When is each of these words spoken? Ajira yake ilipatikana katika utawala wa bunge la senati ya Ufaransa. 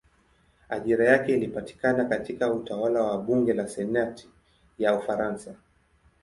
Ajira 0.69 1.05
yake 1.09 1.33
ilipatikana 1.33 2.05
katika 2.05 2.53
utawala 2.53 3.01
wa 3.03 3.17
bunge 3.17 3.53
la 3.53 3.67
senati 3.67 4.29
ya 4.77 4.95
Ufaransa. 4.95 5.55